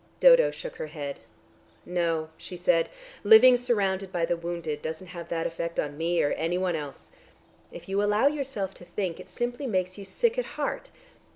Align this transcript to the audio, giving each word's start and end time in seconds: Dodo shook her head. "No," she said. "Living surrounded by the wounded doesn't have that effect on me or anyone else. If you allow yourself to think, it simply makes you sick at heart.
Dodo 0.19 0.49
shook 0.49 0.77
her 0.77 0.87
head. 0.87 1.19
"No," 1.85 2.29
she 2.35 2.57
said. 2.57 2.89
"Living 3.23 3.55
surrounded 3.55 4.11
by 4.11 4.25
the 4.25 4.35
wounded 4.35 4.81
doesn't 4.81 5.05
have 5.13 5.29
that 5.29 5.45
effect 5.45 5.79
on 5.79 5.95
me 5.95 6.23
or 6.23 6.31
anyone 6.31 6.75
else. 6.75 7.11
If 7.71 7.87
you 7.87 8.01
allow 8.01 8.25
yourself 8.25 8.73
to 8.79 8.83
think, 8.83 9.19
it 9.19 9.29
simply 9.29 9.67
makes 9.67 9.99
you 9.99 10.03
sick 10.05 10.39
at 10.39 10.45
heart. 10.57 10.89